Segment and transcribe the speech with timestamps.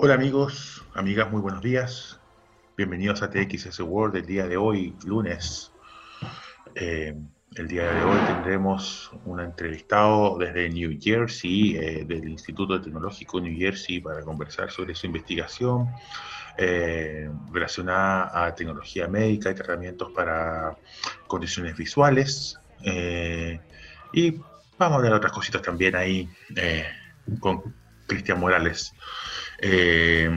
[0.00, 2.20] Hola amigos, amigas, muy buenos días.
[2.76, 5.72] Bienvenidos a TXS World del día de hoy, lunes.
[6.76, 7.16] Eh,
[7.56, 13.58] el día de hoy tendremos un entrevistado desde New Jersey, eh, del Instituto Tecnológico New
[13.58, 15.88] Jersey, para conversar sobre su investigación
[16.56, 20.76] eh, relacionada a tecnología médica y tratamientos para
[21.26, 22.56] condiciones visuales.
[24.12, 26.28] y vamos a hablar otras cositas también ahí
[27.40, 27.74] con
[28.06, 28.94] Cristian Morales.
[29.58, 30.30] Eh,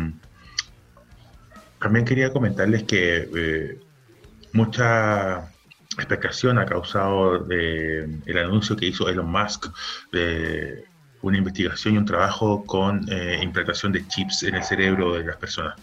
[1.79, 3.79] también quería comentarles que eh,
[4.53, 5.51] mucha
[5.97, 9.67] expectación ha causado el anuncio que hizo Elon Musk
[10.11, 10.85] de
[11.21, 15.37] una investigación y un trabajo con eh, implantación de chips en el cerebro de las
[15.37, 15.75] personas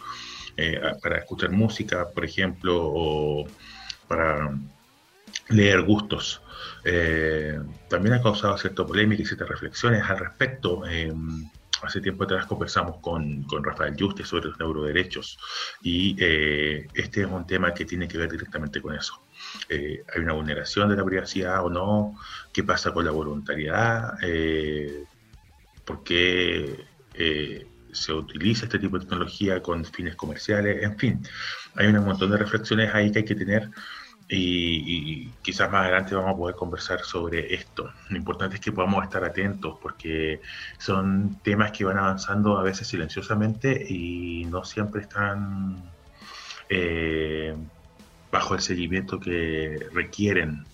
[1.01, 3.47] para escuchar música, por ejemplo, o
[4.09, 4.51] para
[5.51, 6.43] leer gustos.
[7.89, 10.83] también ha causado cierta polémica y ciertas reflexiones al respecto
[11.83, 15.39] hace tiempo atrás conversamos con, con Rafael Juste sobre los neuroderechos
[15.83, 19.23] y eh, este es un tema que tiene que ver directamente con eso.
[19.69, 22.19] Eh, ¿Hay una vulneración de la privacidad o no?
[22.53, 24.15] ¿Qué pasa con la voluntariedad?
[24.23, 25.05] Eh,
[25.85, 26.85] ¿Por qué
[27.93, 30.83] se utiliza este tipo de tecnología con fines comerciales?
[30.83, 31.23] En fin,
[31.75, 33.71] hay un montón de reflexiones ahí que hay que tener
[34.29, 37.91] y, quizás más adelante vamos a poder conversar sobre esto.
[38.11, 40.41] Lo importante es que podamos estar atentos porque
[40.79, 45.83] son temas que van avanzando a veces silenciosamente y no siempre están
[46.69, 47.57] eh,
[48.31, 50.65] bajo el seguimiento que requieren,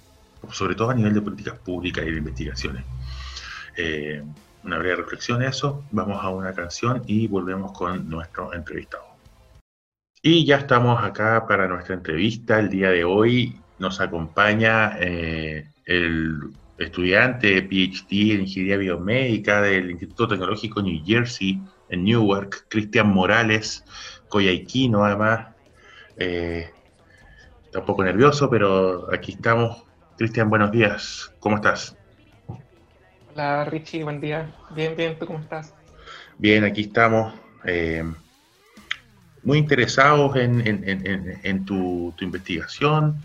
[0.50, 2.84] sobre todo a nivel de políticas públicas y de investigaciones.
[3.76, 4.22] Eh,
[4.64, 9.03] una breve reflexión de eso, vamos a una canción y volvemos con nuestro entrevistado.
[10.26, 12.58] Y ya estamos acá para nuestra entrevista.
[12.58, 16.40] El día de hoy nos acompaña eh, el
[16.78, 23.84] estudiante PhD en Ingeniería Biomédica del Instituto Tecnológico New Jersey en Newark, Cristian Morales,
[24.30, 25.48] coyaiquino además.
[26.16, 26.70] Eh,
[27.66, 29.84] está un poco nervioso, pero aquí estamos.
[30.16, 31.34] Cristian, buenos días.
[31.38, 31.98] ¿Cómo estás?
[33.34, 34.54] Hola Richie, buen día.
[34.74, 35.74] Bien, bien, ¿tú cómo estás?
[36.38, 37.34] Bien, aquí estamos.
[37.66, 38.02] Eh,
[39.44, 43.22] muy interesados en, tu, investigación,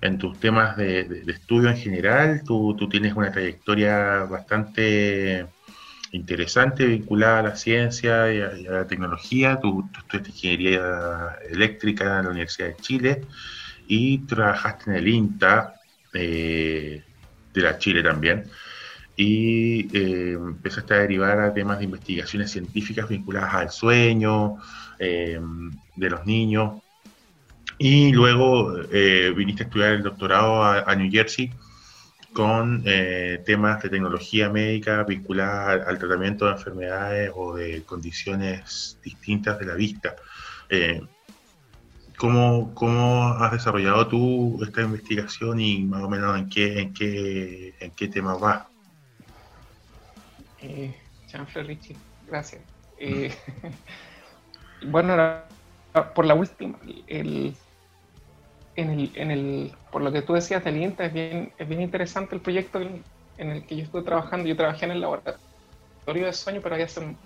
[0.00, 2.42] en tus temas de, estudio en general.
[2.44, 5.46] Tú, tienes una trayectoria bastante
[6.12, 9.60] interesante vinculada a la ciencia y a, la tecnología.
[9.60, 13.20] Tú, estudiaste ingeniería eléctrica en la Universidad de Chile
[13.86, 15.74] y trabajaste en el INTA
[16.14, 17.02] eh,
[17.52, 18.44] de la Chile también
[19.20, 24.58] y eh, empezaste a derivar a temas de investigaciones científicas vinculadas al sueño
[24.96, 25.40] eh,
[25.96, 26.80] de los niños.
[27.78, 31.50] Y luego eh, viniste a estudiar el doctorado a, New Jersey
[32.32, 32.84] con
[33.44, 39.74] temas de tecnología médica vinculadas al, tratamiento de enfermedades o de condiciones distintas de la
[39.74, 40.14] vista.
[42.16, 47.74] ¿cómo, ¿Cómo has desarrollado tú esta investigación y más o menos en qué, en qué,
[47.80, 48.77] en qué tema vas?
[50.62, 50.94] Eh,
[51.54, 51.96] Richie,
[52.26, 52.62] gracias.
[52.98, 53.32] Eh,
[54.86, 55.16] bueno,
[56.14, 57.54] por la última, el,
[58.76, 61.80] en el, en el, por lo que tú decías del INTA, es bien, es bien
[61.80, 63.02] interesante el proyecto en,
[63.38, 64.48] el que yo estuve trabajando.
[64.48, 67.16] Yo trabajé en el laboratorio de sueño, pero ahí hacen,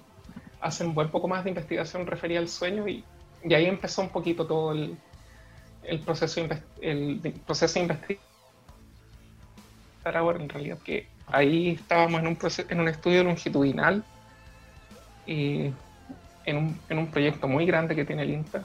[0.61, 3.05] hacen un buen poco más de investigación referida al sueño y,
[3.45, 4.97] y ahí empezó un poquito todo el,
[5.85, 6.41] el proceso,
[6.81, 8.32] el, proceso de investigación.
[10.05, 14.05] Ahora, en realidad, que ahí estábamos en un, en un estudio longitudinal
[15.27, 15.73] y
[16.45, 18.65] en un, en un proyecto muy grande que tiene el INTA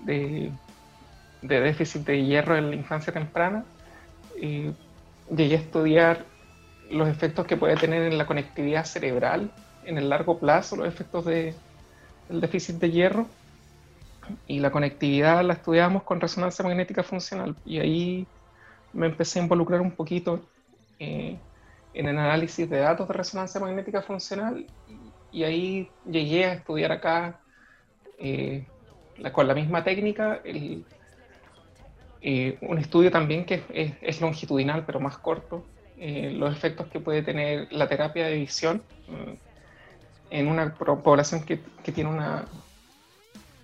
[0.00, 0.50] de,
[1.42, 3.64] de déficit de hierro en la infancia temprana.
[4.40, 4.70] Y
[5.34, 6.24] llegué a estudiar
[6.90, 9.50] los efectos que puede tener en la conectividad cerebral
[9.84, 11.54] en el largo plazo, los efectos de,
[12.28, 13.26] del déficit de hierro.
[14.46, 17.56] Y la conectividad la estudiamos con resonancia magnética funcional.
[17.64, 18.26] Y ahí
[18.96, 20.40] me empecé a involucrar un poquito
[20.98, 21.36] eh,
[21.92, 24.66] en el análisis de datos de resonancia magnética funcional
[25.30, 27.38] y ahí llegué a estudiar acá
[28.18, 28.66] eh,
[29.32, 30.82] con la misma técnica eh,
[32.62, 33.62] un estudio también que
[34.00, 35.64] es, longitudinal pero más corto,
[35.98, 38.82] los efectos que puede tener la terapia de visión
[40.30, 41.60] en una población que,
[41.92, 42.46] tiene una,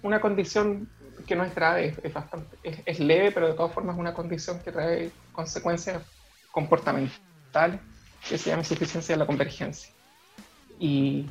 [0.02, 0.88] una condición
[1.26, 4.60] que no es grave, es, bastante, es leve, pero de todas formas es una condición
[4.60, 6.02] que trae consecuencias
[6.50, 7.80] comportamentales
[8.28, 9.90] que se llama insuficiencia de la convergencia.
[10.78, 11.26] Y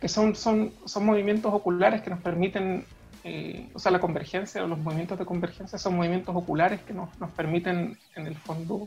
[0.00, 2.84] que son, son, son movimientos oculares que nos permiten,
[3.22, 7.18] eh, o sea, la convergencia o los movimientos de convergencia son movimientos oculares que nos,
[7.18, 8.86] nos permiten, en el fondo,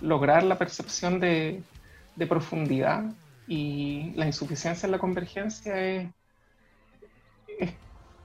[0.00, 1.62] lograr la percepción de,
[2.16, 3.04] de, profundidad
[3.46, 6.10] y la insuficiencia en la convergencia es,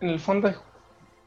[0.01, 0.57] en el fondo es,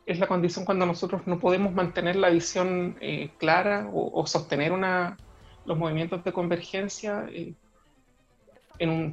[0.07, 5.17] la condición cuando nosotros no podemos mantener la visión eh, clara o, sostener una,
[5.65, 7.55] los movimientos de convergencia eh,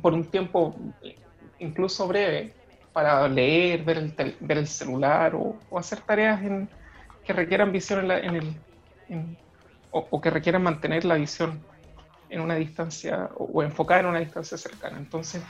[0.01, 0.75] por un tiempo
[1.60, 2.54] incluso breve
[2.92, 6.40] para leer, ver el, ver el celular o, hacer tareas
[7.25, 8.56] que requieran visión en, el,
[9.89, 11.60] o, que requieran mantener la visión
[12.30, 14.98] en una distancia o, enfocar en una distancia cercana.
[14.98, 15.42] Entonces,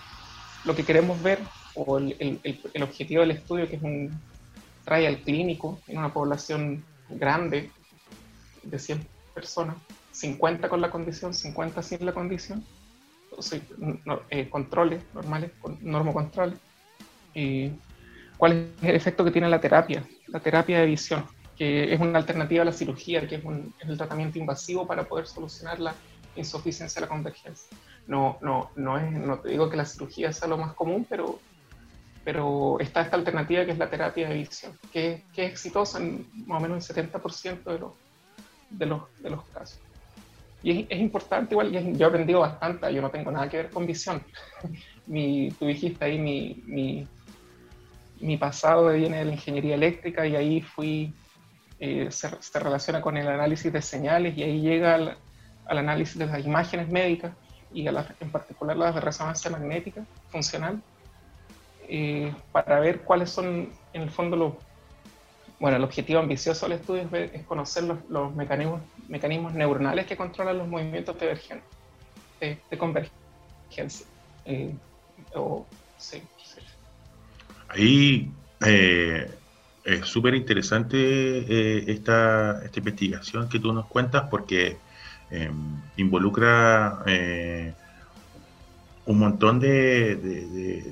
[0.64, 1.40] lo que queremos ver
[1.76, 4.18] o el, el, objetivo del estudio, que es un
[4.84, 7.72] trial clínico en una población grande
[8.64, 9.76] de 100 personas,
[10.12, 12.64] 50 con la condición, 50 sin la condición,
[14.30, 15.52] eh, controles normales,
[15.82, 16.60] normocontroles,
[17.34, 17.72] y
[18.38, 21.26] cuál es el efecto que tiene la terapia, la terapia de visión,
[21.58, 25.04] que es una alternativa a la cirugía, que es, un, es el tratamiento invasivo para
[25.04, 25.96] poder solucionar la
[26.36, 27.78] insuficiencia de la convergencia.
[28.08, 31.40] No, no, no, es, no te digo que la cirugía sea lo más común, pero
[32.24, 36.26] pero está esta alternativa que es la terapia de visión, que, que es exitosa en
[36.46, 37.94] más o menos el 70% de los,
[38.70, 39.80] de, los, de los casos.
[40.62, 43.86] Y es, importante, igual, yo he aprendido bastante, yo no tengo nada que ver con
[43.86, 44.24] visión.
[45.08, 47.08] mi, tú dijiste ahí, mi, mi,
[48.22, 51.14] mi, pasado viene de la ingeniería eléctrica y ahí fui,
[51.80, 55.18] eh, se, se, relaciona con el análisis de señales y ahí llega al,
[55.66, 57.34] al análisis de las imágenes médicas
[57.74, 60.82] y a en particular las de resonancia magnética funcional
[61.88, 64.54] eh, para ver cuáles son, en el fondo, los.
[65.60, 70.68] Bueno, el objetivo ambicioso del estudio es, conocer los, mecanismos, mecanismos neuronales que controlan los
[70.68, 74.06] movimientos de, convergencia.
[74.46, 74.74] Eh,
[77.70, 78.30] Ahí
[78.66, 79.32] eh,
[79.86, 84.78] es súper interesante esta, esta, investigación que tú nos cuentas porque
[85.96, 87.04] involucra
[89.06, 90.16] un montón de,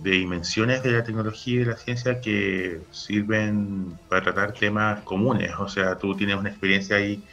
[0.04, 5.52] dimensiones de la tecnología y de la ciencia que sirven para tratar temas comunes.
[5.60, 7.24] O sea, tú tienes una experiencia ahí,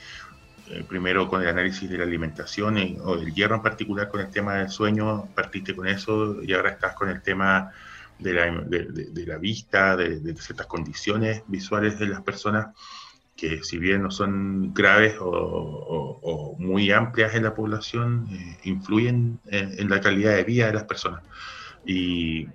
[0.69, 4.31] eh, primero con el análisis de la alimentación o del hierro en particular con el
[4.31, 7.73] tema del sueño, partiste con eso y ahora estás con el tema
[8.19, 12.69] de la, de la vista, de, ciertas condiciones visuales de las personas
[13.39, 19.89] que si bien no son graves o, muy amplias en la población, eh, influyen en,
[19.89, 21.23] la calidad de vida de las personas.
[21.87, 22.49] Y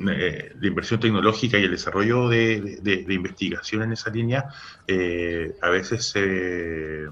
[0.00, 4.46] eh, la inversión tecnológica y el desarrollo de, investigación en esa línea
[4.86, 7.08] eh, a veces se,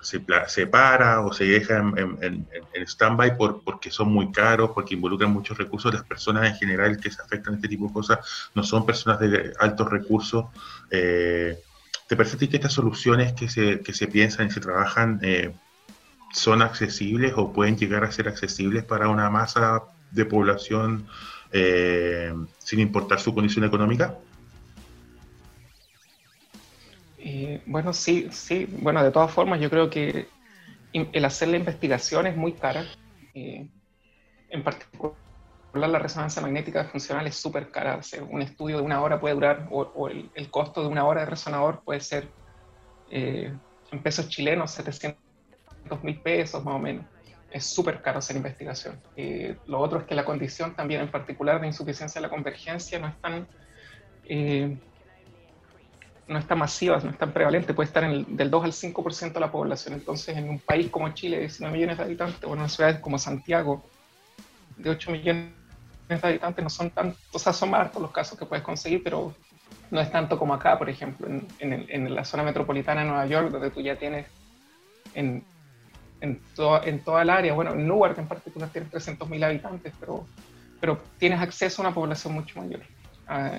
[0.00, 4.94] se, para o se deja en, en, en stand-by por, porque son muy caros, porque
[4.94, 5.92] involucran muchos recursos.
[5.92, 9.18] Las personas en general que se afectan a este tipo de cosas no son personas
[9.18, 10.44] de altos recursos.
[12.08, 15.52] ¿Te parece que estas soluciones que se, que se piensan y se trabajan eh,
[16.32, 19.82] son accesibles o pueden llegar a ser accesibles para una masa
[20.12, 21.06] de población
[21.52, 24.16] eh, sin importar su condición económica?
[27.18, 28.68] Eh, bueno, sí, sí.
[28.82, 30.28] Bueno, de todas formas, yo creo que
[30.92, 32.84] el hacer la investigación es muy cara.
[33.34, 35.25] en particular
[35.76, 38.00] la resonancia magnética funcional es súper cara.
[38.28, 41.82] un estudio de una hora puede durar, o, el, costo de una hora de resonador
[41.84, 42.28] puede ser
[43.10, 43.52] eh,
[43.90, 45.18] en pesos chilenos 700
[46.02, 47.04] mil pesos más o menos.
[47.50, 49.00] Es súper caro hacer investigación.
[49.16, 52.98] Eh, lo otro es que la condición también, en particular de insuficiencia de la convergencia,
[52.98, 53.46] no es tan,
[54.24, 54.76] eh,
[56.26, 59.40] no está masiva, no es tan prevalente, puede estar en del 2 al 5% de
[59.40, 59.94] la población.
[59.94, 63.18] Entonces, en un país como Chile, de 19 millones de habitantes, o en ciudades como
[63.18, 63.82] Santiago,
[64.76, 65.52] de 8 millones
[66.08, 69.34] habitantes no son tan, o sea, son más los casos que puedes conseguir, pero
[69.90, 73.70] no es tanto como acá, por ejemplo, en, la zona metropolitana de Nueva York, donde
[73.70, 74.26] tú ya tienes
[75.14, 75.44] en,
[76.20, 80.26] en, en toda el área, bueno, en Newark en particular tienes 300.000 habitantes, pero,
[80.80, 82.82] pero tienes acceso a una población mucho mayor.
[83.28, 83.58] Ah,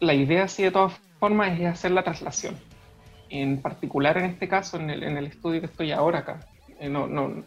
[0.00, 2.56] la idea, sí, de todas formas, es hacer la traslación.
[3.30, 6.40] En particular, en este caso, en el, en el estudio que estoy ahora acá,
[6.78, 7.44] eh, no, no,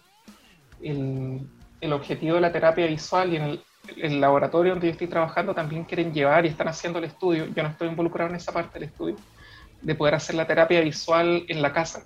[0.82, 1.48] el,
[1.82, 3.60] el objetivo de la terapia visual y en
[3.98, 7.64] el, laboratorio donde yo estoy trabajando también quieren llevar y están haciendo el estudio, yo
[7.64, 9.16] no estoy involucrado en esa parte del estudio,
[9.82, 12.04] de poder hacer la terapia visual en la casa.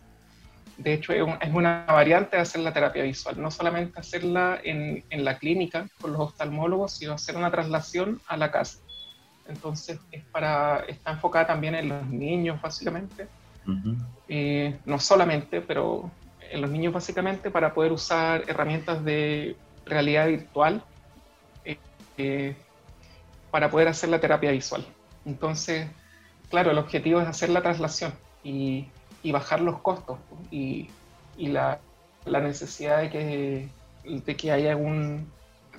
[0.78, 1.24] De hecho, es,
[1.54, 6.12] una variante de hacer la terapia visual, no solamente hacerla en, en, la clínica con
[6.12, 8.80] los oftalmólogos, sino hacer una traslación a la casa.
[9.48, 13.28] Entonces, es para, está enfocada también en los niños, básicamente.
[14.28, 16.10] Eh, no solamente, pero
[16.52, 19.56] en los niños básicamente para poder usar herramientas de
[19.86, 20.84] realidad virtual
[21.66, 21.78] eh,
[22.18, 22.56] eh,
[23.50, 24.86] para poder hacer la terapia visual.
[25.26, 25.90] Entonces,
[26.50, 28.88] claro, el objetivo es hacer la traslación y,
[29.32, 30.18] bajar los costos
[30.50, 30.90] y,
[31.38, 31.80] la,
[32.26, 33.70] necesidad de que,
[34.04, 35.32] de que haya un...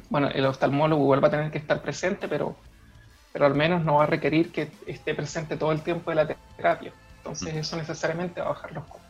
[0.09, 2.57] Bueno, el oftalmólogo igual va a tener que estar presente, pero,
[3.33, 6.37] pero al menos no va a requerir que esté presente todo el tiempo de la
[6.57, 6.93] terapia.
[7.19, 9.02] Entonces eso necesariamente va a bajar los costos.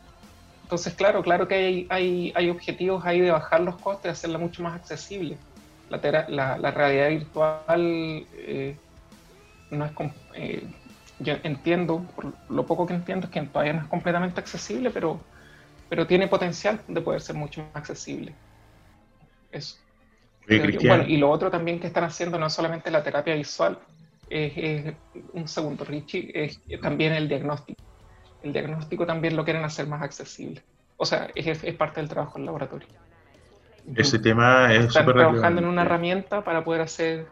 [0.73, 4.39] Entonces, claro, claro que hay, hay, hay objetivos ahí de bajar los costos y hacerla
[4.39, 5.37] mucho más accesible.
[5.87, 8.75] La, la, realidad virtual eh,
[9.69, 9.91] no es...
[10.33, 10.67] Eh,
[11.19, 15.19] yo entiendo, por lo poco que entiendo, es que todavía no es completamente accesible, pero,
[15.89, 18.33] pero tiene potencial de poder ser mucho más accesible.
[19.51, 19.77] Eso.
[20.47, 23.77] bueno, y lo otro también que están haciendo no es solamente la terapia visual,
[24.27, 24.95] es,
[25.33, 27.92] un segundo, Richie, es también el diagnóstico.
[28.43, 30.61] El diagnóstico también lo quieren hacer más accesible.
[30.97, 32.87] O sea, es, es parte del trabajo del laboratorio.
[33.95, 37.27] Ese tema es Están trabajando en una herramienta para poder hacer...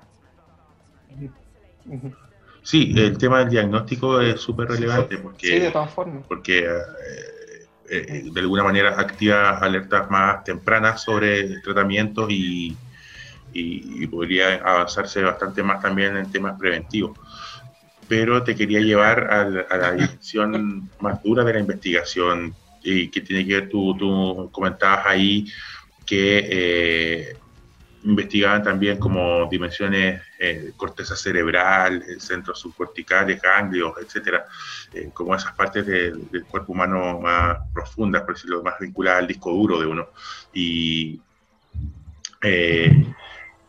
[2.64, 6.24] Sí, el tema del diagnóstico es súper relevante porque, sí, de todas formas.
[6.28, 12.78] porque eh, eh, de alguna manera activa alertas más tempranas sobre tratamientos y,
[13.52, 17.18] y, podría avanzarse bastante más también en temas preventivos.
[18.12, 22.54] Pero te quería llevar a, la dirección más dura de la investigación
[22.84, 25.46] y que tiene que ver, tú, comentabas ahí
[26.06, 27.38] que eh,
[28.04, 34.46] investigaban también como dimensiones eh, corteza cerebral, centros subcorticales, ganglios, etcétera,
[34.92, 39.52] eh, como esas partes del cuerpo humano más profundas, por decirlo, más vinculadas al disco
[39.54, 40.10] duro de uno.
[40.54, 41.22] Y
[42.42, 43.06] eh,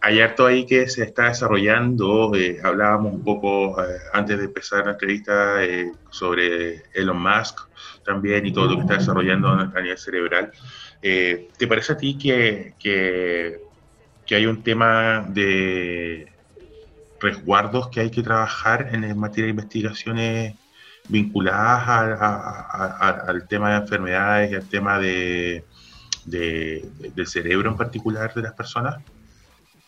[0.02, 3.76] hay harto ahí que se está desarrollando, eh, hablábamos un poco
[4.12, 5.56] antes de empezar la entrevista
[6.10, 7.60] sobre Elon Musk
[8.04, 10.50] también y todo lo que está desarrollando a nivel cerebral.
[11.00, 12.74] ¿Te parece a ti que
[14.26, 16.26] que hay un tema de
[17.20, 20.54] resguardos que hay que trabajar en materia de investigaciones
[21.08, 21.86] vinculadas
[23.28, 25.64] al tema de enfermedades y al tema de,
[26.24, 29.02] del cerebro en particular de las personas,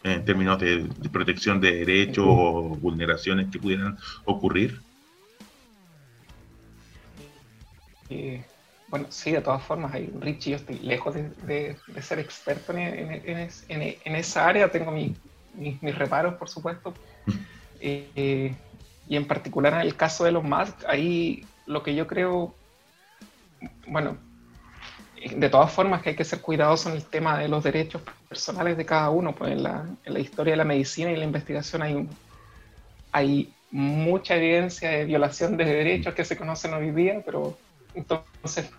[0.04, 4.80] en términos de, protección de derechos o vulneraciones que pudieran ocurrir?
[8.10, 8.44] Eh,
[8.88, 14.70] bueno, sí, de todas formas, Richie, yo estoy lejos de, ser experto en, esa área,
[14.70, 16.94] tengo mis reparos, por supuesto.
[17.86, 18.54] Eh,
[19.08, 22.54] y en particular en el caso de los Musk, ahí lo que yo creo,
[23.86, 24.16] bueno,
[25.28, 28.76] de todas formas que hay que ser cuidadosos en el tema de los derechos personales
[28.76, 32.08] de cada uno, pues en la, historia de la medicina y la investigación hay,
[33.12, 37.56] hay mucha evidencia de violación de derechos que se conocen hoy día, pero
[37.94, 38.70] entonces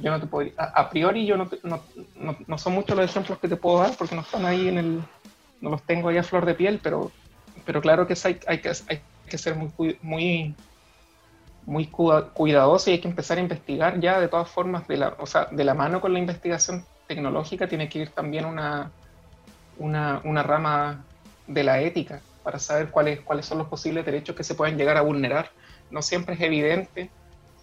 [0.00, 3.48] yo no te puedo, a, priori yo no, no, no, son muchos los ejemplos que
[3.48, 5.02] te puedo dar porque no están ahí en el,
[5.60, 7.12] no los tengo ahí a flor de piel, pero,
[7.64, 10.54] pero claro que hay, hay, que, hay que ser muy, muy,
[11.66, 15.26] muy cuidadoso y hay que empezar a investigar ya de todas formas, de la, o
[15.26, 18.90] sea, de la mano con la investigación tecnológica tiene que ir también una,
[19.78, 21.04] una, una rama
[21.46, 24.96] de la ética para saber cuáles, cuáles son los posibles derechos que se pueden llegar
[24.96, 25.50] a vulnerar.
[25.90, 27.10] No siempre es evidente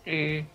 [0.06, 0.46] eh,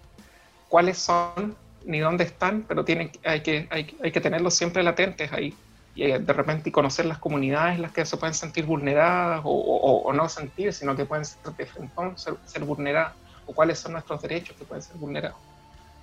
[0.69, 5.33] cuáles son ni dónde están, pero tienen, hay, que, hay, hay que tenerlos siempre latentes
[5.33, 5.55] ahí.
[5.95, 10.13] Y eh, de repente conocer las comunidades en las que se pueden sentir vulneradas o,
[10.13, 13.15] no sentir, sino que pueden ser, ser vulneradas,
[13.47, 15.39] o cuáles son nuestros derechos que pueden ser vulnerados.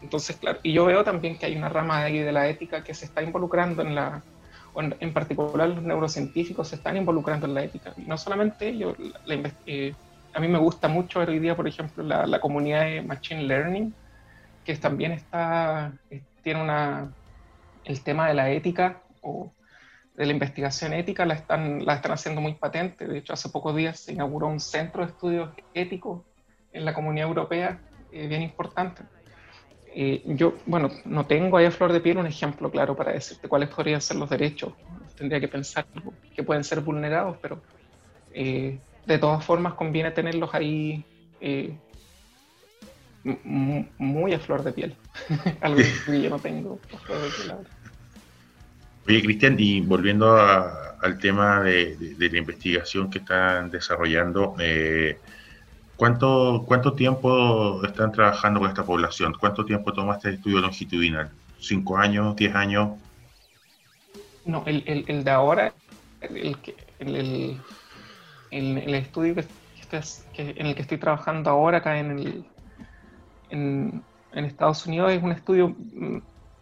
[0.01, 2.93] Entonces, claro, y yo veo también que hay una rama ahí de la ética que
[2.93, 4.21] se está involucrando en la,
[4.75, 7.93] en, en, particular los neurocientíficos se están involucrando en la ética.
[7.97, 8.95] Y no solamente ellos,
[9.65, 9.93] eh,
[10.33, 13.93] a mí me gusta mucho hoy día, por ejemplo, la, la comunidad de Machine Learning,
[14.65, 15.93] que también está,
[16.41, 17.09] tiene una,
[17.85, 19.51] el tema de la ética o
[20.15, 23.07] de la investigación ética la están, la están haciendo muy patente.
[23.07, 26.21] De hecho, hace pocos días se inauguró un centro de estudios éticos
[26.73, 27.79] en la comunidad europea,
[28.11, 29.03] eh, bien importante.
[29.95, 33.47] Eh, yo, bueno, no tengo ahí a flor de piel un ejemplo claro para decirte
[33.47, 34.73] cuáles podrían ser los derechos.
[35.15, 35.85] Tendría que pensar
[36.35, 37.61] que pueden ser vulnerados, pero
[38.33, 41.05] de todas formas conviene tenerlos ahí
[43.23, 44.95] muy a flor de piel.
[45.61, 46.79] Algo que yo no tengo
[49.07, 55.19] Oye, Cristian, y volviendo al tema de, la investigación que están desarrollando, eh,
[56.03, 59.33] ¿cuánto, ¿cuánto tiempo están trabajando con esta población?
[59.39, 61.31] ¿Cuánto tiempo toma este estudio longitudinal?
[61.59, 62.35] ¿Cinco años?
[62.35, 62.99] ¿Diez años?
[64.43, 65.73] No, el, el, de ahora,
[66.19, 66.57] el,
[66.99, 67.57] el,
[68.51, 69.45] el estudio que,
[70.33, 72.45] que, en el que estoy trabajando ahora acá en el,
[73.49, 76.17] en, Estados Unidos es un estudio mm,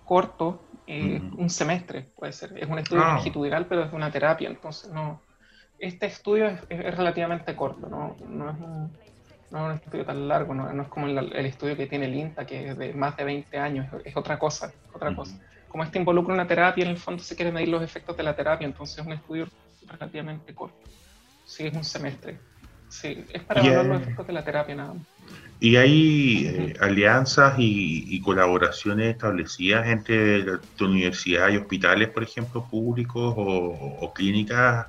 [0.05, 2.55] corto, eh, un semestre puede ser.
[2.59, 3.13] Es un estudio ah.
[3.15, 4.49] longitudinal, pero es una terapia.
[4.49, 5.19] Entonces, no.
[5.79, 8.15] Este estudio es, relativamente corto, ¿no?
[8.29, 9.00] No, es un,
[9.51, 12.15] no es un estudio tan largo, no, no es como el, estudio que tiene el
[12.15, 15.37] INTA, que es de más de 20 años, es otra cosa, otra cosa.
[15.67, 18.35] Como este involucra una terapia, en el fondo se quiere medir los efectos de la
[18.35, 19.47] terapia, entonces es un estudio
[19.87, 20.77] relativamente corto.
[21.45, 22.39] Sí, es un semestre.
[22.89, 25.03] sí, es para evaluar los efectos de la terapia nada más.
[25.61, 33.35] ¿Y hay eh, alianzas y, colaboraciones establecidas entre tu universidad y hospitales, por ejemplo, públicos
[33.37, 34.87] o, clínicas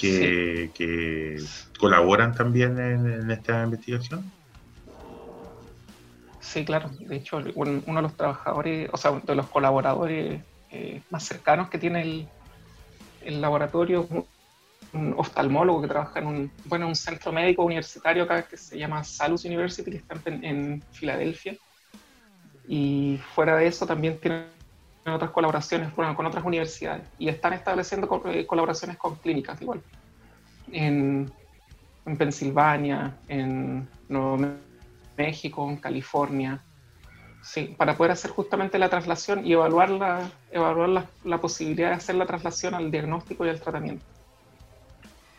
[0.00, 1.42] que,
[1.78, 4.30] colaboran también en, esta investigación?
[6.40, 6.90] Sí, claro.
[7.00, 11.78] De hecho, uno de los trabajadores, o sea, de los colaboradores eh, más cercanos que
[11.78, 12.28] tiene el,
[13.24, 14.08] el laboratorio
[14.92, 19.04] un oftalmólogo que trabaja en un, bueno, un centro médico universitario acá que se llama
[19.04, 21.56] Salus University, que está en, Filadelfia.
[22.66, 24.46] Y fuera de eso también tienen
[25.06, 29.80] otras colaboraciones con otras universidades y están estableciendo eh, colaboraciones con clínicas igual.
[30.70, 31.30] En,
[32.06, 34.38] en Pensilvania, en Nuevo
[35.16, 36.62] México, en California.
[37.42, 41.94] Sí, para poder hacer justamente la traslación y evaluar, la, evaluar la, la posibilidad de
[41.94, 44.04] hacer la traslación al diagnóstico y al tratamiento.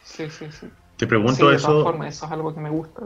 [0.03, 0.67] Sí, sí, sí.
[1.01, 1.81] Te pregunto eso.
[2.05, 3.01] eso es algo que me gusta,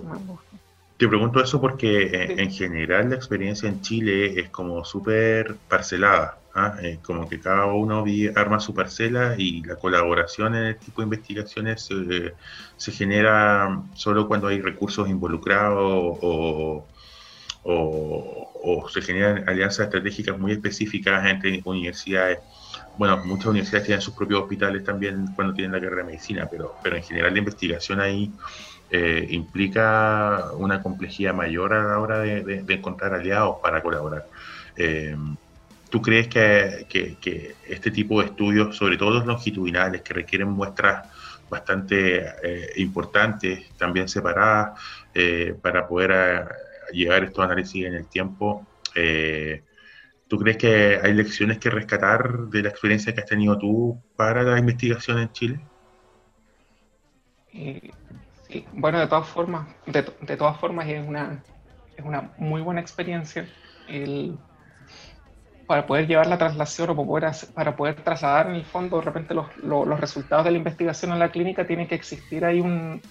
[0.97, 6.37] Te pregunto eso porque eh, en, general la experiencia en Chile es como súper parcelada.
[6.55, 6.75] ¿Ah?
[6.81, 8.03] Eh, como que cada uno
[8.35, 11.89] arma su parcela y la colaboración en el tipo de investigaciones
[12.77, 16.87] se genera solo cuando hay recursos involucrados o,
[17.63, 22.39] o se generan alianzas estratégicas muy específicas entre universidades
[22.97, 26.75] bueno, muchas universidades tienen sus propios hospitales también cuando tienen la carrera de medicina, pero,
[26.81, 28.31] pero en general la investigación ahí
[28.89, 34.25] eh, implica una complejidad mayor a la hora de, encontrar aliados para colaborar.
[34.77, 35.15] Eh,
[35.95, 41.07] ¿Tú crees que, este tipo de estudios, sobre todo los longitudinales, que requieren muestras
[41.49, 44.77] bastante eh, importantes, también separadas,
[45.61, 46.49] para poder
[46.91, 48.67] llevar estos análisis en el tiempo,
[50.27, 54.43] ¿Tú crees que hay lecciones que rescatar de la experiencia que has tenido tú para
[54.43, 55.59] la investigación en Chile?
[57.53, 57.89] Eh,
[58.49, 60.03] sí, bueno, de todas formas, de,
[60.35, 61.41] todas formas es una,
[61.95, 63.47] es una muy buena experiencia
[65.67, 69.03] para poder llevar la traslación o para poder, para poder trasladar en el fondo de
[69.03, 73.01] repente los, los, resultados de la investigación en la clínica, tiene que existir ahí un,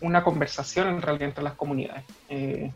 [0.00, 2.04] una conversación en realidad entre las comunidades.
[2.28, 2.70] Eh,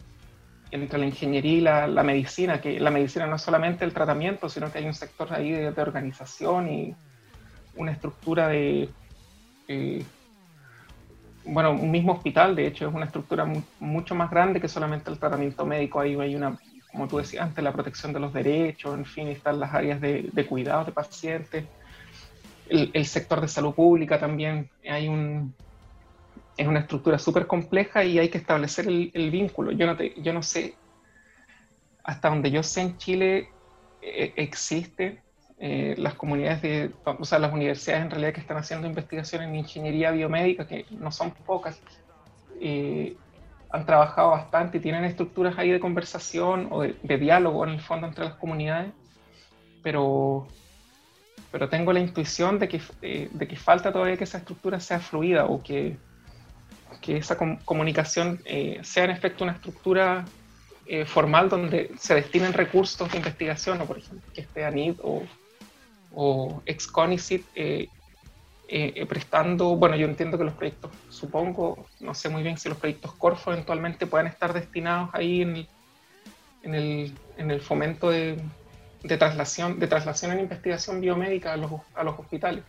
[0.70, 4.70] entre la ingeniería y la, medicina, que la medicina no es solamente el tratamiento, sino
[4.70, 6.94] que hay un sector ahí de, organización y
[7.76, 8.90] una estructura de,
[9.66, 10.04] eh,
[11.46, 15.18] bueno, un mismo hospital, de hecho, es una estructura mucho más grande que solamente el
[15.18, 16.00] tratamiento médico.
[16.00, 16.58] Ahí hay una,
[16.92, 20.28] como tú decías antes, la protección de los derechos, en fin, están las áreas de,
[20.32, 21.64] de cuidados de pacientes,
[22.68, 25.54] el, el sector de salud pública también, hay un,
[26.58, 29.70] es una estructura súper compleja y hay que establecer el, vínculo.
[29.70, 30.74] Yo no, yo no sé,
[32.02, 33.48] hasta donde yo sé en Chile
[34.02, 34.50] eh,
[35.60, 39.54] eh, las comunidades de, o sea, las universidades en realidad que están haciendo investigación en
[39.54, 41.80] ingeniería biomédica, que no son pocas,
[42.60, 43.16] eh,
[43.70, 48.06] han trabajado bastante y tienen estructuras ahí de conversación o de, diálogo en el fondo
[48.06, 48.92] entre las comunidades,
[49.82, 50.46] pero,
[51.52, 55.46] pero tengo la intuición de que, de que falta todavía que esa estructura sea fluida
[55.46, 55.96] o que
[57.00, 60.24] que esa comunicación eh, sea en efecto una estructura
[60.86, 65.22] eh, formal donde se destinen recursos de investigación, o por ejemplo, que esté ANID o,
[66.14, 67.88] o Exconicit eh,
[69.08, 73.14] prestando, bueno, yo entiendo que los proyectos, supongo, no sé muy bien si los proyectos
[73.14, 75.68] Corfo eventualmente puedan estar destinados ahí en el,
[76.62, 78.38] en el, en el fomento de,
[79.02, 82.62] de, traslación, de traslación en investigación biomédica a los, a los hospitales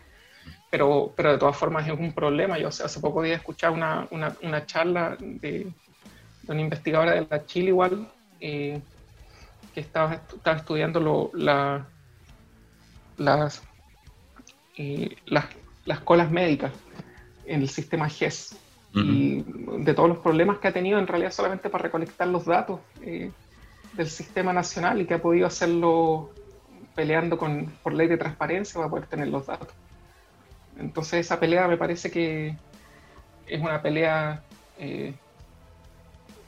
[0.69, 2.57] pero, pero de todas formas es un problema.
[2.57, 5.71] Yo hace poco día escuchar una, una, una charla de,
[6.43, 8.07] de, una investigadora de la Chile igual,
[8.39, 8.79] eh,
[9.73, 11.87] que estaba, estaba estudiando lo, la,
[14.77, 15.45] eh, las,
[15.89, 16.71] las, colas médicas
[17.45, 18.57] en el sistema GES
[18.93, 19.43] y
[19.79, 23.31] de todos los problemas que ha tenido en realidad solamente para recolectar los datos eh,
[23.93, 26.31] del sistema nacional y que ha podido hacerlo
[26.95, 29.69] peleando con, por ley de transparencia para poder tener los datos.
[30.79, 32.55] Entonces esa pelea me parece que
[33.47, 34.43] es una pelea
[34.79, 35.13] eh,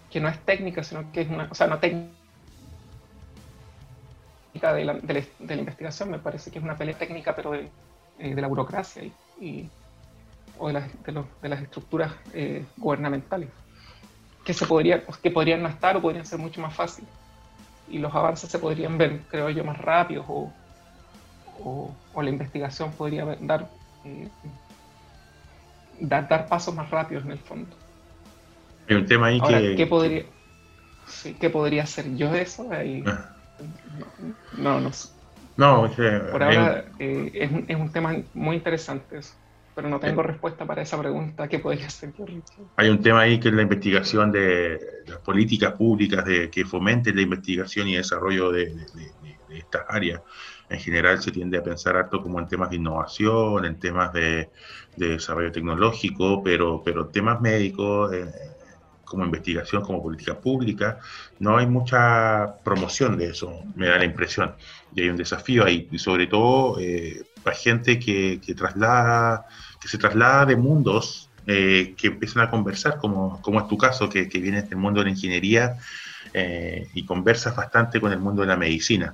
[0.09, 2.11] que no es técnica, sino que es una, o sea, no técnica
[4.73, 7.69] de la, de la, investigación, me parece que es una pelea técnica, pero de,
[8.19, 9.13] eh, la burocracia y,
[10.57, 10.83] o de,
[11.41, 13.49] de, las estructuras eh, gubernamentales,
[14.45, 17.09] que, se podría, que podrían no estar o podrían ser mucho más fáciles.
[17.89, 20.51] Y los avances se podrían ver, creo yo, más rápidos o,
[21.63, 23.67] o, o la investigación podría dar
[24.05, 24.27] eh,
[25.99, 27.69] dar, dar, pasos más rápidos en el fondo.
[28.89, 29.75] Hay un tema ahí que...
[29.75, 30.23] ¿qué podría,
[31.39, 32.69] ¿Qué podría hacer yo de eso?
[32.71, 33.35] Ah.
[34.57, 34.91] no, no, no,
[36.31, 39.33] por ahora eh, es, es, un tema muy interesante eso.
[39.75, 41.47] pero no tengo respuesta para esa pregunta.
[41.47, 42.13] ¿Qué podría hacer
[42.75, 47.15] Hay un tema ahí que es la investigación de las políticas públicas de, que fomenten
[47.15, 48.73] la investigación y desarrollo de,
[49.49, 50.21] estas áreas.
[50.69, 54.49] En general se tiende a pensar harto como en temas de innovación, en temas de,
[54.95, 58.31] desarrollo tecnológico, pero, pero temas médicos, eh,
[59.11, 60.99] como investigación, como política pública,
[61.39, 64.55] no hay mucha promoción de eso, me da la impresión.
[64.95, 69.45] Y hay un desafío ahí, y sobre todo eh, para gente que, traslada,
[69.81, 74.07] que se traslada de mundos eh, que empiezan a conversar, como, como es tu caso,
[74.07, 75.77] que, que vienes del mundo de la ingeniería
[76.33, 79.13] eh, y conversas bastante con el mundo de la medicina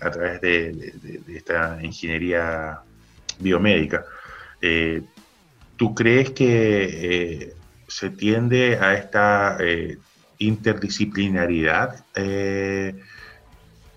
[0.00, 0.92] a través de,
[1.28, 2.80] esta ingeniería
[3.38, 4.04] biomédica.
[5.76, 7.54] ¿Tú crees que
[7.94, 9.98] se tiende a esta eh,
[10.38, 12.92] interdisciplinaridad eh,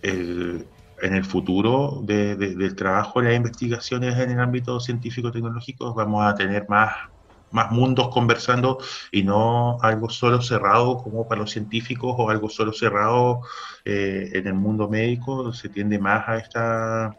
[0.04, 5.96] en el futuro del trabajo de las investigaciones en el ámbito científico-tecnológico.
[5.96, 6.94] Vamos a tener más,
[7.50, 8.78] más mundos conversando
[9.12, 13.42] y no algo solo cerrado como para los científicos o algo solo cerrado
[13.84, 15.52] eh, en el mundo médico.
[15.54, 17.16] Se tiende más a esta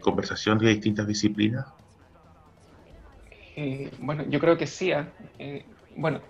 [0.00, 1.66] conversación de distintas disciplinas.
[3.56, 4.92] Eh, bueno, yo creo que sí.
[4.92, 5.12] ¿ah?
[5.38, 5.64] Eh,
[5.96, 6.20] bueno,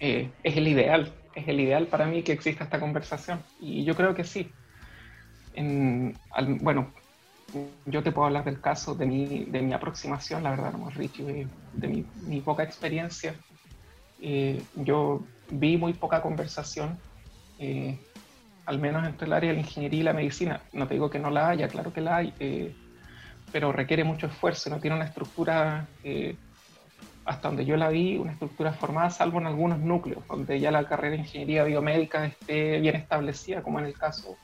[0.00, 1.12] eh, es el ideal.
[1.34, 3.42] Es el ideal para mí que exista esta conversación.
[3.60, 4.50] Y yo creo que sí.
[6.60, 6.92] bueno,
[7.84, 11.46] yo te puedo hablar del caso de mi, de mi aproximación, la verdad, no Richie,
[11.74, 13.34] de, mi, poca experiencia.
[14.74, 16.98] yo vi muy poca conversación,
[18.64, 20.62] al menos entre el área de la ingeniería y la medicina.
[20.72, 22.74] No te digo que no la haya, claro que la hay,
[23.52, 25.86] pero requiere mucho esfuerzo, no tiene una estructura
[27.26, 30.86] hasta donde yo la vi, una estructura formada, salvo en algunos núcleos, donde ya la
[30.86, 34.36] carrera de ingeniería biomédica esté bien establecida, como en el caso,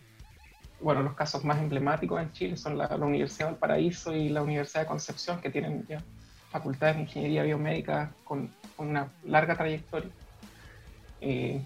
[0.81, 4.81] bueno, los casos más emblemáticos en Chile son la, Universidad del Paraíso y la Universidad
[4.81, 6.03] de Concepción, que tienen ya
[6.51, 10.11] facultades de ingeniería biomédica con, una larga trayectoria.
[11.21, 11.63] Eh,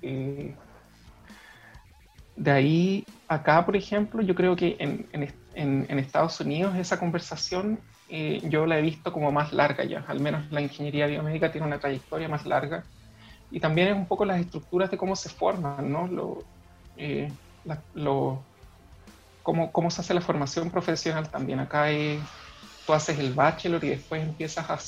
[0.00, 0.54] eh,
[2.36, 7.80] de ahí acá, por ejemplo, yo creo que en, en, en Estados Unidos esa conversación
[8.16, 11.66] eh, yo la he visto como más larga ya, al menos la ingeniería biomédica tiene
[11.66, 12.84] una trayectoria más larga.
[13.50, 16.06] Y también es un poco las estructuras de cómo se forman, ¿no?
[16.06, 16.38] Lo,
[16.96, 17.32] eh,
[17.92, 18.40] lo,
[19.42, 21.58] cómo, cómo, se hace la formación profesional también.
[21.58, 21.88] Acá
[22.86, 24.78] tú haces el bachelor y después empiezas a,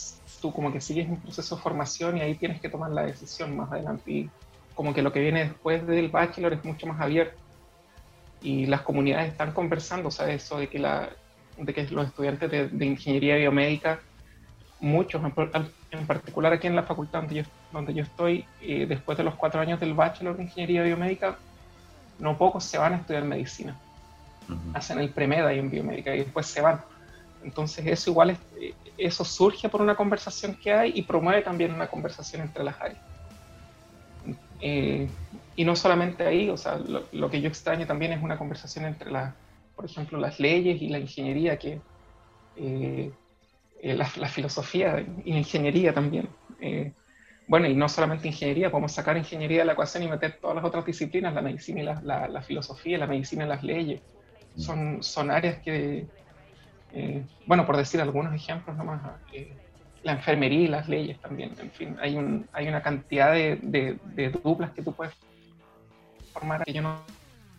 [0.41, 3.57] tú como que sigues un proceso de formación y ahí tienes que tomar la decisión
[3.57, 4.09] más adelante.
[4.09, 4.31] Y
[4.77, 7.43] como que lo que viene después del bachelor es mucho más abierto.
[8.41, 11.11] Y las comunidades están conversando, o sea, eso de que la,
[11.59, 14.01] de que los estudiantes de, ingeniería biomédica,
[14.81, 17.43] muchos, en, particular aquí en la facultad donde yo,
[17.73, 21.37] donde yo estoy, eh, después de los cuatro años del bachelor de ingeniería biomédica,
[22.19, 23.77] no pocos se van a estudiar medicina.
[24.75, 26.81] Hacen el premeda en biomédica y después se van.
[27.43, 31.75] Entonces eso igual es, eh, eso surge por una conversación que hay y promueve también
[31.75, 33.01] una conversación entre las áreas.
[34.61, 35.09] Eh,
[35.55, 38.85] y no solamente ahí, o sea, lo, lo, que yo extraño también es una conversación
[38.85, 39.35] entre las
[39.77, 41.81] por ejemplo, las leyes y la ingeniería, que
[42.57, 43.13] eh,
[43.83, 46.29] eh, la, filosofía y la ingeniería también.
[46.61, 46.93] Eh,
[47.47, 50.65] bueno, y no solamente ingeniería, podemos sacar ingeniería de la ecuación y meter todas las
[50.65, 54.01] otras disciplinas, la medicina y la, la, filosofía, la medicina y las leyes.
[54.57, 56.07] Son, son áreas que,
[57.47, 59.03] bueno, por decir algunos ejemplos nomás,
[60.03, 63.99] la enfermería y las leyes también, en fin, hay, un, hay una cantidad de, de,
[64.15, 65.15] de duplas que tú puedes
[66.33, 67.03] formar que yo no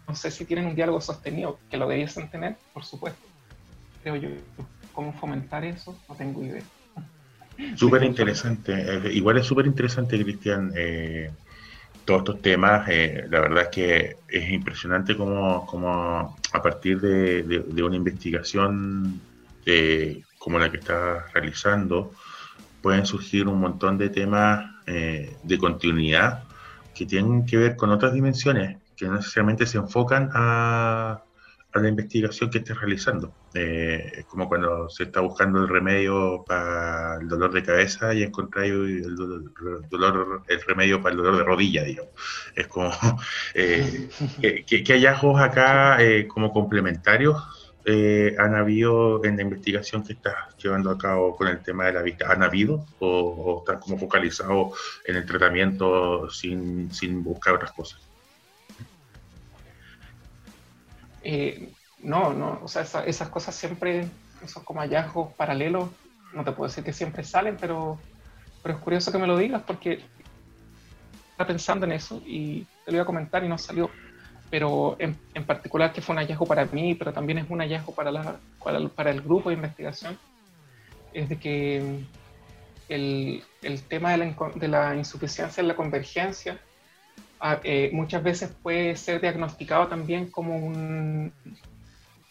[0.07, 3.27] no sé si tienen un diálogo sostenido, que lo debiesen tener, por supuesto.
[4.01, 4.29] Creo yo,
[4.93, 5.97] ¿cómo fomentar eso?
[6.07, 6.63] No tengo idea.
[7.75, 8.73] Súper interesante.
[8.73, 11.31] Eh, igual es súper interesante, Cristian, eh,
[12.05, 12.87] todos estos temas.
[12.87, 19.19] Eh, la verdad es que es impresionante cómo, a partir de, una investigación
[20.39, 22.13] como la que estás realizando,
[22.81, 26.45] pueden surgir un montón de temas de continuidad
[26.95, 31.23] que tienen que ver con otras dimensiones que no necesariamente se enfocan a,
[31.73, 33.31] la investigación que estés realizando.
[33.53, 38.73] Eh, como cuando se está buscando el remedio para el dolor de cabeza y encontráis
[38.73, 39.15] el
[39.87, 42.11] dolor, el remedio para el dolor de rodilla, digamos.
[42.55, 42.89] Es como,
[43.53, 44.09] eh,
[44.41, 47.43] ¿qué, hallazgos acá eh, como complementarios
[48.39, 52.01] han habido en la investigación que estás llevando a cabo con el tema de la
[52.01, 52.31] vista?
[52.31, 54.73] ¿Han habido o, o están como focalizados
[55.05, 58.06] en el tratamiento sin, sin buscar otras cosas?
[61.23, 64.07] Eh, no, no, o sea, esas cosas siempre,
[64.43, 65.89] esos como hallazgos paralelos,
[66.33, 67.99] no te puedo decir que siempre salen, pero,
[68.61, 70.03] pero es curioso que me lo digas porque
[71.31, 73.89] estaba pensando en eso y te lo iba a comentar y no salió.
[74.49, 77.93] Pero en, en particular que fue un hallazgo para mí, pero también es un hallazgo
[77.93, 78.39] para, la,
[78.95, 80.17] para, el, grupo de investigación.
[81.13, 82.05] es de que
[82.87, 86.59] el, el tema de la, de la, insuficiencia en la convergencia
[87.63, 91.31] eh, muchas veces puede ser diagnosticado también como un,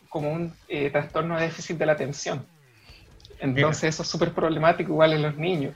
[0.08, 2.44] como un eh, trastorno de déficit de la atención.
[3.38, 5.74] Entonces eso es súper problemático igual en los niños,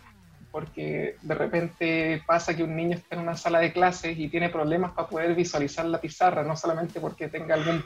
[0.51, 4.49] porque de repente pasa que un niño está en una sala de clases y tiene
[4.49, 7.85] problemas para poder visualizar la pizarra, no solamente porque tenga algún,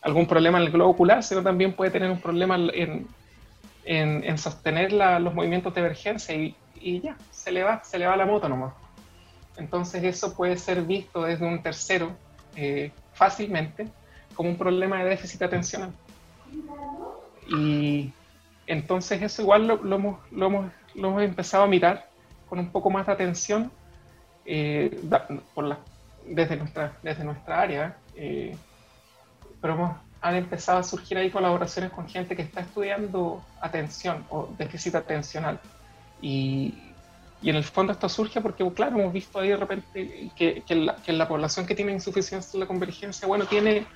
[0.00, 3.08] algún problema en el globo ocular, sino también puede tener un problema en,
[3.84, 8.16] en, sostener los movimientos de emergencia y, y, ya, se le, va, se le va
[8.16, 8.72] la moto nomás.
[9.56, 12.12] Entonces eso puede ser visto desde un tercero
[12.56, 13.88] eh, fácilmente
[14.34, 15.92] como un problema de déficit atencional.
[17.48, 18.12] Y
[18.66, 22.08] entonces eso igual lo, lo, hemos, lo, hemos, lo, hemos, empezado a mirar
[22.48, 23.70] con un poco más de atención
[24.44, 25.00] eh,
[25.54, 25.78] por la,
[26.26, 28.56] desde, nuestra, desde nuestra área, eh,
[29.60, 34.48] pero hemos han empezado a surgir ahí colaboraciones con gente que está estudiando atención o
[34.56, 35.58] déficit atencional.
[36.22, 36.74] Y,
[37.42, 41.12] y en el fondo esto surge porque, claro, hemos visto ahí de repente que, que,
[41.12, 43.86] la, población que tiene insuficiencia en la convergencia, bueno, tiene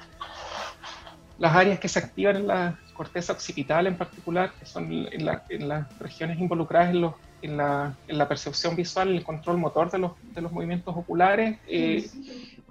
[1.38, 5.44] las áreas que se activan en la corteza occipital en particular, que son en, la,
[5.48, 6.94] en las regiones involucradas
[7.42, 11.58] en, la, percepción visual, el control motor de los, de los movimientos oculares.
[11.68, 12.08] Eh,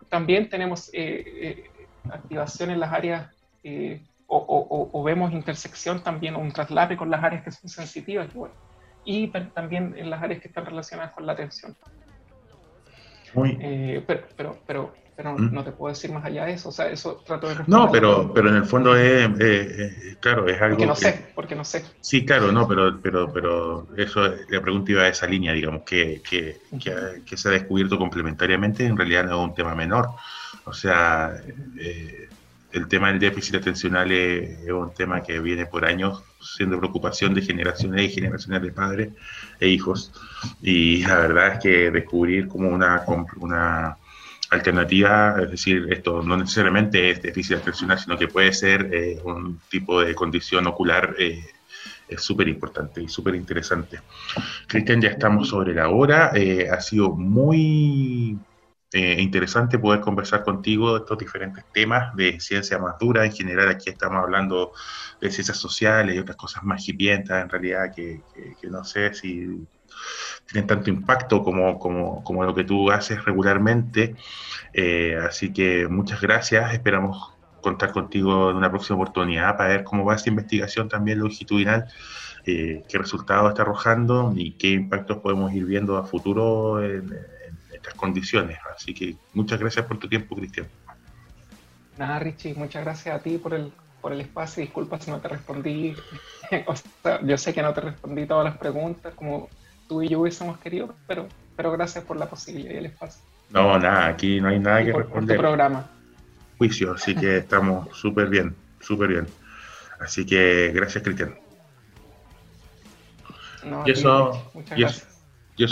[0.09, 1.69] también tenemos eh, eh,
[2.09, 3.29] activación en las áreas
[3.63, 8.27] eh, o, vemos intersección también, un traslape con las áreas que son sensitivas,
[9.53, 11.75] también en las áreas que están relacionadas con la atención.
[13.59, 15.53] Eh, pero, pero, pero, pero ¿Mm?
[15.53, 18.33] no te puedo decir más allá de eso, o sea, eso trato de No, pero,
[18.33, 19.27] pero en el fondo es,
[20.19, 21.83] claro, es algo Porque no sé, porque no sé.
[21.99, 26.21] Sí, claro, no, pero, pero, pero eso, la pregunta iba a esa línea, digamos, que,
[26.27, 26.59] que,
[27.25, 30.09] que, se ha descubierto complementariamente, en realidad no es un tema menor,
[30.65, 31.35] o sea...
[31.77, 32.29] Eh,
[32.75, 37.41] el tema del déficit atencional es, un tema que viene por años siendo preocupación de
[37.41, 39.09] generaciones y generaciones de padres
[39.61, 40.11] e hijos.
[40.61, 43.03] Y la verdad es que descubrir como una,
[43.37, 43.97] una
[44.49, 49.61] alternativa, es decir, esto no necesariamente es déficit atencional, sino que puede ser eh, un
[49.69, 51.15] tipo de condición ocular.
[51.17, 51.45] Eh,
[52.09, 54.01] es súper importante y súper interesante.
[54.67, 56.31] Cristian, ya estamos sobre la hora.
[56.35, 58.37] Eh, ha sido muy
[58.93, 63.25] eh, interesante poder conversar contigo de estos diferentes temas de ciencia más dura.
[63.25, 64.71] En general, aquí estamos hablando
[65.19, 68.21] de ciencias sociales y otras cosas más hipientas, en realidad, que,
[68.69, 69.67] no sé si
[70.51, 74.15] tienen tanto impacto como, como, como lo que tú haces regularmente.
[74.73, 76.73] Eh, así que muchas gracias.
[76.73, 81.87] Esperamos contar contigo en una próxima oportunidad para ver cómo va esta investigación también longitudinal.
[82.45, 87.09] Eh, qué resultados está arrojando y qué impactos podemos ir viendo a futuro en,
[87.93, 88.57] condiciones.
[88.75, 90.67] Así que muchas gracias por tu tiempo, Cristian.
[91.97, 93.71] Nada, Richie, muchas gracias a ti por el,
[94.01, 94.61] por el espacio.
[94.61, 95.95] Disculpa si no te respondí.
[97.23, 99.49] yo sé que no te respondí todas las preguntas como
[99.87, 103.21] tú y yo hubiésemos querido, pero, pero gracias por la posibilidad y el espacio.
[103.49, 105.37] No, nada, aquí no hay nada que responder.
[105.37, 105.89] Por programa.
[106.57, 109.27] Juicio, así que estamos súper bien, súper bien.
[109.99, 111.35] Así que gracias, Cristian.
[113.85, 114.77] y eso, muchas gracias.
[114.77, 115.14] Y eso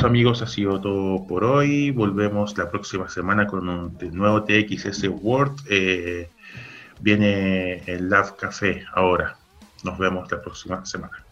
[0.04, 1.92] amigos ha sido todo por hoy.
[1.92, 5.56] Volvemos la próxima semana con un nuevo TXS Word.
[5.70, 6.30] Eh,
[7.02, 9.38] viene el Love Café ahora.
[9.84, 11.23] Nos vemos la próxima semana.